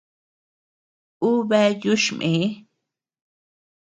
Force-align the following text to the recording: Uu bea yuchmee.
Uu 1.27 1.39
bea 1.49 1.69
yuchmee. 1.81 2.43